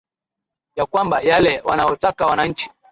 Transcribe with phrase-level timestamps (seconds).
[0.75, 2.69] ya kwamba yale wanaotaka wananchi